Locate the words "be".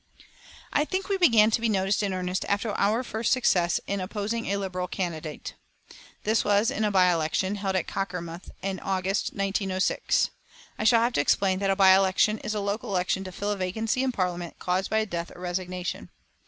1.61-1.69